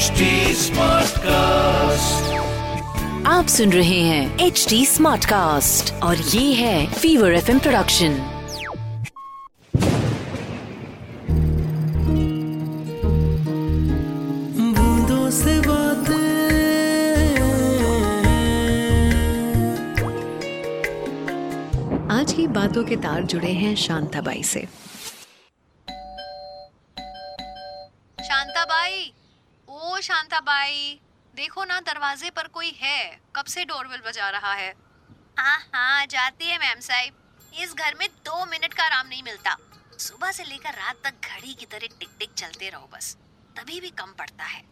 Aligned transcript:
HD 0.00 0.26
Smartcast. 0.56 2.28
आप 3.26 3.46
सुन 3.46 3.72
रहे 3.72 3.98
हैं 4.00 4.38
एच 4.38 4.66
डी 4.68 4.86
स्मार्ट 4.86 5.24
कास्ट 5.24 5.92
और 6.02 6.16
ये 6.16 6.52
है 6.54 6.92
फीवर 6.92 7.32
एफ़ 7.32 7.50
प्रोडक्शन 7.58 8.14
बूंदों 14.78 15.30
से 15.30 15.60
बातें। 15.60 16.18
आज 22.10 22.32
की 22.32 22.46
बातों 22.46 22.84
के 22.84 22.96
तार 22.96 23.22
जुड़े 23.24 23.52
हैं 23.52 23.74
शांताबाई 23.76 24.42
से। 24.42 24.66
ओ 29.70 29.98
शांताबाई 30.02 30.98
देखो 31.34 31.64
ना 31.64 31.78
दरवाजे 31.80 32.30
पर 32.30 32.46
कोई 32.46 32.70
है। 32.76 33.20
कब 33.36 33.44
से 33.44 33.64
डोरबेल 33.64 34.00
बजा 34.06 34.30
रहा 34.30 34.52
है? 34.52 34.72
हाँ 35.38 35.58
हाँ 35.74 36.06
जाती 36.06 36.46
है 36.46 36.56
मैम 36.58 36.80
साहब। 36.80 37.52
इस 37.54 37.74
घर 37.74 37.94
में 37.94 38.08
दो 38.24 38.44
मिनट 38.46 38.74
का 38.74 38.84
आराम 38.84 39.06
नहीं 39.06 39.22
मिलता। 39.22 39.56
सुबह 39.98 40.32
से 40.32 40.44
लेकर 40.44 40.74
रात 40.74 40.96
तक 41.04 41.28
घड़ी 41.28 41.54
की 41.54 41.66
तरह 41.66 41.96
टिक 42.00 42.16
टिक 42.18 42.34
चलते 42.34 42.68
रहो 42.68 42.88
बस। 42.94 43.16
तभी 43.56 43.80
भी 43.80 43.90
कम 43.90 44.14
पड़ता 44.18 44.44
है। 44.44 44.62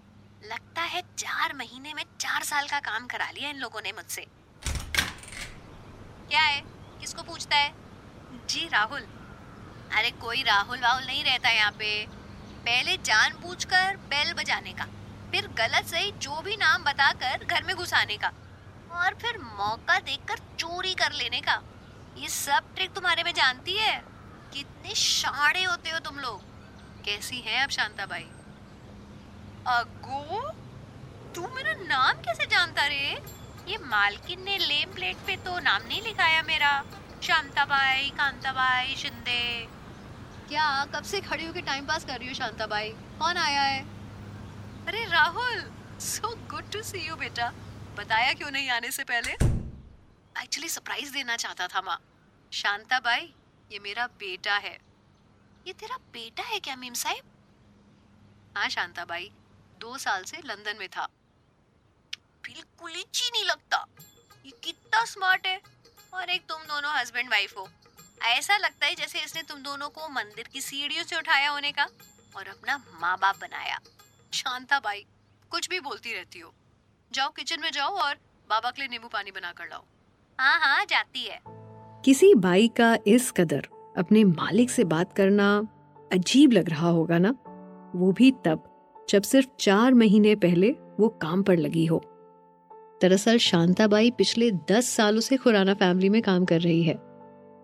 लगता 0.44 0.82
है 0.82 1.02
चार 1.18 1.54
महीने 1.54 1.94
में 1.94 2.04
चार 2.20 2.42
साल 2.42 2.68
का 2.68 2.80
काम 2.80 3.06
करा 3.06 3.30
लिया 3.30 3.50
इन 3.50 3.56
लोगों 3.56 3.80
ने 3.80 3.92
मुझसे। 3.92 4.26
क्या 4.64 6.40
है? 6.40 6.60
किसको 7.00 7.22
पूछता 7.22 7.56
है? 7.56 7.72
जी 8.48 8.68
राहुल। 8.68 9.06
अरे 9.92 10.10
कोई 10.20 10.42
राहुल 10.42 10.78
वाहुल 10.78 11.04
नहीं 11.04 11.24
रहता 11.24 11.50
यहाँ 11.50 11.72
पे। 11.72 12.17
पहले 12.68 12.96
जानबूझकर 13.04 13.96
बेल 14.08 14.32
बजाने 14.32 14.72
का, 14.72 14.84
फिर 15.32 15.46
गलत 15.58 15.86
सही 15.86 16.10
जो 16.22 16.40
भी 16.40 16.56
नाम 16.56 16.82
बताकर 16.84 17.44
घर 17.44 17.62
में 17.64 17.74
घुसाने 17.76 18.16
का, 18.16 18.30
और 18.92 19.14
फिर 19.14 19.38
मौका 19.38 19.98
देखकर 20.00 20.38
चोरी 20.58 20.92
कर 20.94 21.12
लेने 21.12 21.40
का। 21.40 21.54
ये 22.18 22.28
सब 22.28 22.74
ट्रिक 22.74 22.92
तुम्हारे 22.92 23.22
में 23.22 23.32
जानती 23.34 23.76
है? 23.76 23.96
कितने 24.54 24.94
शाणे 24.94 25.62
होते 25.64 25.90
हो 25.90 25.98
तुम 26.00 26.18
लोग। 26.18 26.42
कैसी 27.04 27.40
हैं 27.40 27.62
अब 27.62 27.70
शांताबाई 27.70 28.28
अगो, 29.68 30.40
तू 31.34 31.48
मेरा 31.54 31.74
नाम 31.78 32.22
कैसे 32.22 32.46
जानता 32.46 32.86
रे? 32.86 33.18
ये 33.68 33.78
मालकिन 33.86 34.42
ने 34.42 34.58
लेम 34.58 34.92
प्लेट 34.94 35.26
पे 35.26 35.36
तो 35.36 35.58
नाम 35.60 35.88
नहीं 35.88 36.02
लिखाया 36.02 36.42
मेरा। 36.42 36.82
शांताबाई 37.22 38.10
कांताबाई 38.18 38.94
शिंदे। 38.96 39.42
क्या 40.48 40.84
कब 40.84 41.04
से 41.04 41.20
खड़ी 41.20 41.46
होकर 41.46 41.60
टाइम 41.60 41.86
पास 41.86 42.04
कर 42.04 42.18
रही 42.18 42.28
हो 42.28 42.34
शांताबाई? 42.34 42.92
कौन 42.92 43.36
आया 43.36 43.62
है? 43.62 43.82
अरे 44.86 45.04
Rahul 45.04 45.72
so 46.00 46.36
good 46.36 46.72
to 46.72 46.82
see 46.82 46.98
you 46.98 47.16
बेटा। 47.16 47.52
बताया 47.96 48.32
क्यों 48.32 48.50
नहीं 48.50 48.70
आने 48.70 48.90
से 48.90 49.04
पहले? 49.04 49.32
एक्चुअली 50.42 50.68
सरप्राइज़ 50.68 51.12
देना 51.12 51.36
चाहता 51.36 51.66
था 51.66 51.80
माँ। 51.80 52.00
शांताबाई, 52.52 53.34
ये 53.72 53.78
मेरा 53.78 54.06
बेटा 54.06 54.56
है। 54.56 54.78
ये 55.66 55.72
तेरा 55.72 55.96
बेटा 55.96 56.42
है 56.42 56.60
क्या 56.60 56.76
मीम 56.76 56.94
साहब? 56.94 57.16
हाँ 57.16 58.68
शांता 58.68 58.68
शांताबाई, 58.68 59.32
दो 59.78 59.98
साल 59.98 60.24
से 60.24 60.36
लंदन 60.44 60.76
में 60.78 60.88
था। 60.88 61.08
बिल्कुल 62.18 62.90
ही 62.90 63.04
नहीं 63.32 63.44
लगता। 63.44 63.86
ये 64.46 64.52
कितना 64.64 65.04
स्मार्ट 65.04 65.46
है। 65.46 65.60
और 66.14 66.30
एक 66.30 66.46
तुम 66.46 66.62
दोनों 66.62 66.94
हस्बैंड 66.94 67.30
वाइफ 67.30 67.56
हो। 67.56 67.68
ऐसा 68.22 68.56
लगता 68.56 68.86
है 68.86 68.94
जैसे 68.94 69.18
इसने 69.18 69.42
तुम 69.42 69.58
दोनों 69.58 69.88
को 69.88 70.08
मंदिर 70.08 70.48
की 70.52 70.60
सीढ़ियों 70.60 71.04
से 71.04 71.16
उठाया 71.16 71.50
होने 71.50 71.72
का 71.72 71.86
और 72.36 72.48
अपना 72.48 72.82
माँ 73.00 73.18
बाप 73.18 73.36
बनाया। 73.40 73.78
शांता 74.34 74.80
बाई, 74.80 75.04
कुछ 75.50 75.68
भी 75.68 75.80
बोलती 75.80 76.14
रहती 76.14 76.38
हो। 76.38 76.54
जाओ 77.12 77.28
किचन 77.28 77.56
में 77.60 77.72
जाओ 77.72 77.88
और 77.88 78.14
बाबा 78.50 78.70
के 78.70 78.82
लिए 78.82 78.88
नींबू 78.88 79.08
पानी 79.08 79.30
बना 79.30 79.52
कर 79.52 79.64
लाओ। 79.64 79.84
हाँ 80.40 80.60
हाँ 80.60 80.84
जाती 80.84 81.24
है। 81.24 81.40
किसी 82.04 82.34
बाई 82.34 82.68
का 82.68 82.98
इस 83.06 83.30
कदर 83.30 83.68
अपने 83.98 84.24
मालिक 84.24 84.70
से 84.70 84.84
बात 84.84 85.12
करना 85.12 85.68
अजीब 86.12 86.52
लग 86.52 86.70
रहा 86.70 86.88
होगा 86.88 87.18
ना? 87.18 87.30
वो 87.94 88.12
भी 88.12 88.30
तब, 88.30 88.64
जब 89.10 89.22
सिर्फ़ 89.22 89.48
चार 89.60 89.94
महीने 89.94 90.34
पहले 90.36 90.70
वो 90.70 91.08
काम 91.08 91.42
पर 91.42 91.56
लगी 91.56 91.86
हो। 91.86 92.00
दरअसल 93.02 93.38
शांताबाई 93.38 94.10
पिछले 94.10 94.50
दस 94.50 94.88
सालों 94.88 95.20
से 95.20 95.36
खुराना 95.36 95.74
फैमिली 95.74 96.08
में 96.08 96.22
काम 96.22 96.44
कर 96.44 96.60
रही 96.60 96.82
है। 96.82 97.07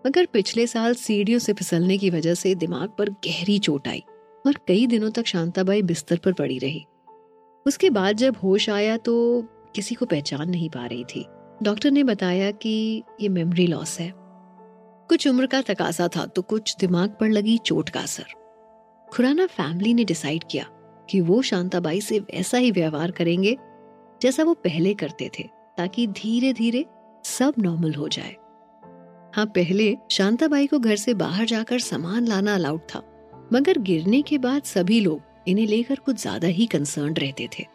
मगर 0.05 0.25
पिछले 0.25 0.67
साल 0.67 0.93
सीढ़ियों 0.93 1.39
से 1.39 1.53
फिसलने 1.53 1.97
की 1.97 2.09
वजह 2.09 2.33
से 2.33 2.53
दिमाग 2.55 2.89
पर 2.89 3.09
गहरी 3.09 3.57
चोट 3.59 3.87
आई 3.87 4.03
और 4.45 4.57
कई 4.67 4.85
दिनों 4.87 5.09
तक 5.11 5.25
शांताबाई 5.25 5.81
बिस्तर 5.81 6.17
पर 6.17 6.33
पड़ी 6.33 6.57
रही। 6.59 6.85
उसके 7.65 7.89
बाद 7.89 8.17
जब 8.17 8.35
होश 8.43 8.69
आया 8.69 8.97
तो 8.97 9.15
किसी 9.75 9.95
को 9.95 10.05
पहचान 10.05 10.49
नहीं 10.49 10.69
पा 10.69 10.85
रही 10.85 11.03
थी। 11.05 11.25
डॉक्टर 11.63 11.91
ने 11.91 12.03
बताया 12.03 12.51
कि 12.51 13.03
ये 13.21 13.29
मेमोरी 13.29 13.67
लॉस 13.67 13.99
है। 13.99 14.11
कुछ 14.15 15.27
उम्र 15.27 15.47
का 15.47 15.61
तकाजा 15.61 16.07
था 16.07 16.25
तो 16.25 16.41
कुछ 16.41 16.75
दिमाग 16.79 17.15
पर 17.19 17.29
लगी 17.29 17.57
चोट 17.57 17.89
का 17.89 17.99
असर। 17.99 18.33
खुराना 19.07 19.45
फैमिली 19.47 19.93
ने 19.93 20.03
डिसाइड 20.03 20.43
किया 20.51 20.65
कि 21.09 21.21
वो 21.21 21.41
शांताबाई 21.41 22.01
से 22.01 22.19
वैसा 22.19 22.57
ही 22.57 22.71
व्यवहार 22.71 23.11
करेंगे 23.11 23.57
जैसा 24.21 24.43
वो 24.43 24.53
पहले 24.53 24.93
करते 24.93 25.31
थे 25.39 25.49
ताकि 25.77 26.07
धीरे 26.07 26.53
धीरे 26.53 26.85
सब 27.25 27.53
नॉर्मल 27.59 27.93
हो 27.93 28.07
जाए। 28.07 28.35
हाँ 29.35 29.45
पहले 29.45 29.95
शांताबाई 30.11 30.67
को 30.67 30.77
घर 30.79 30.95
से 30.95 31.13
बाहर 31.13 31.45
जाकर 31.45 31.79
सामान 31.79 32.27
लाना 32.27 32.53
अलाउड 32.55 32.81
था, 32.89 33.01
मगर 33.53 33.77
गिरने 33.77 34.21
के 34.21 34.37
बाद 34.37 34.63
सभी 34.63 34.99
लोग 34.99 35.47
इन्हें 35.47 35.65
लेकर 35.67 35.95
कुछ 35.95 36.21
ज़्यादा 36.21 36.47
ही 36.47 36.65
कंसर्न 36.65 37.13
रहते 37.13 37.47
थे। 37.57 37.65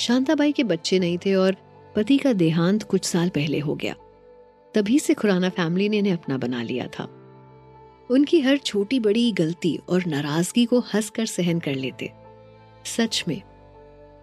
शांताबाई 0.00 0.52
के 0.52 0.64
बच्चे 0.64 0.98
नहीं 0.98 1.16
थे 1.18 1.34
और 1.34 1.56
पति 1.96 2.18
का 2.18 2.32
देहांत 2.32 2.82
कुछ 2.82 3.04
साल 3.04 3.28
पहले 3.28 3.58
हो 3.58 3.74
गया। 3.74 3.94
तभी 4.74 4.98
से 4.98 5.14
खुराना 5.14 5.48
फैमिली 5.48 5.88
ने 5.88 5.98
इन्हें 5.98 6.12
अपना 6.12 6.36
बना 6.38 6.62
लिया 6.62 6.86
था। 6.88 7.04
उनकी 8.10 8.40
हर 8.40 8.58
छोटी 8.58 9.00
बड़ी 9.00 9.30
गलती 9.32 9.76
और 9.88 10.04
नाराज़गी 10.06 10.64
को 10.64 10.80
हंस 10.94 11.10
कर 11.10 11.26
सहन 11.26 11.60
कर 11.60 11.74
लेते। 11.74 12.10
सच 12.86 13.24
में, 13.28 13.40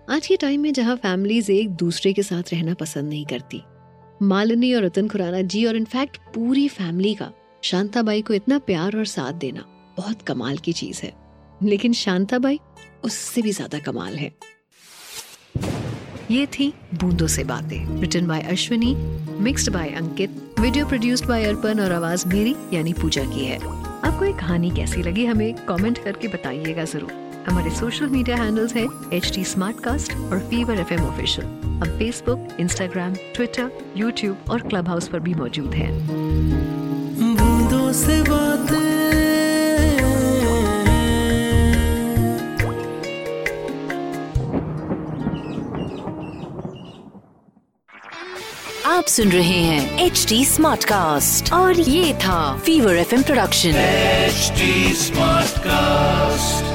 आज 0.09 0.27
के 0.27 0.37
टाइम 0.37 0.61
में 0.61 0.71
जहाँ 0.73 0.95
फैमिलीज़ 0.95 1.51
एक 1.51 1.75
दूसरे 1.75 2.13
के 2.13 2.23
साथ 2.23 2.53
रहना 2.53 2.73
पसंद 2.73 3.09
नहीं 3.09 3.25
करती 3.25 3.61
मालिनी 4.21 4.73
और 4.73 4.83
रतन 4.83 5.07
खुराना 5.07 5.41
जी 5.41 5.65
और 5.65 5.75
इनफैक्ट 5.75 6.17
पूरी 6.35 6.67
फैमिली 6.67 7.13
का 7.15 7.31
शांताबाई 7.63 8.21
को 8.21 8.33
इतना 8.33 8.57
प्यार 8.59 8.97
और 8.97 9.05
साथ 9.05 9.33
देना 9.33 9.63
बहुत 9.97 10.21
कमाल 10.21 10.57
की 10.57 10.73
चीज़ 10.73 11.01
है। 11.03 11.11
लेकिन 11.63 11.93
शांताबाई 11.93 12.59
उससे 13.03 13.41
भी 13.41 13.51
ज़्यादा 13.51 13.79
कमाल 13.79 14.15
है। 14.15 14.31
ये 16.31 16.45
थी 16.49 16.73
बूंदों 16.93 17.27
से 17.27 17.43
बातें 17.43 18.01
written 18.01 18.27
by 18.27 18.41
Ashwini 18.41 18.93
mixed 19.43 19.71
by 19.73 19.89
Ankit 19.89 20.55
video 20.59 20.85
produced 20.85 21.25
by 21.25 21.45
Arpan 21.45 21.79
और 21.79 21.91
आवाज़ 21.91 22.27
मेरी, 22.27 22.55
यानी 22.73 22.93
पूजा 22.93 23.23
की 23.25 23.45
है। 23.45 23.57
आपको 23.57 24.25
ये 24.25 24.33
कहानी 24.33 24.71
कैसी 24.71 25.03
लगी 25.03 25.25
हमें 25.25 25.53
कमेंट 25.65 26.03
करके 26.03 26.27
बताइएगा 26.27 26.83
ज़रूर। 26.85 27.28
हमारे 27.47 27.69
सोशल 27.69 28.07
मीडिया 28.07 28.35
हैंडल्स 28.37 28.75
हैं 28.75 28.87
एच 29.13 29.31
टी 29.35 29.43
और 29.43 30.39
फीवर 30.49 30.79
एफ़ 30.79 30.93
एम 30.93 31.01
ऑफिशियल 31.01 31.47
हम 31.63 31.97
फेसबुक 31.99 32.47
इंस्टाग्राम 32.59 33.13
ट्विटर 33.35 33.71
यूट्यूब 33.97 34.49
और 34.51 34.61
क्लब 34.61 34.87
हाउस 34.87 35.07
पर 35.07 35.19
भी 35.19 35.33
मौजूद 35.33 35.73
हैं। 35.73 35.91
आप 48.85 49.05
सुन 49.05 49.29
रहे 49.29 49.59
हैं 49.59 50.05
एच 50.05 50.25
डी 50.29 50.43
स्मार्ट 50.45 50.83
कास्ट 50.85 51.53
और 51.53 51.79
ये 51.79 52.13
था 52.13 52.41
Fever 52.57 52.95
F 52.95 53.15
production 53.23 53.75
H 53.75 54.51
smart 54.97 55.49
Smartcast. 55.59 56.68